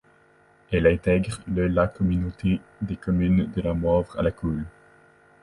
Elle 0.71 0.87
intègre 0.87 1.41
le 1.45 1.67
la 1.67 1.87
communauté 1.87 2.59
de 2.81 2.95
communes 2.95 3.51
de 3.55 3.61
la 3.61 3.75
Moivre 3.75 4.17
à 4.17 4.23
la 4.23 4.31
Coole. 4.31 4.65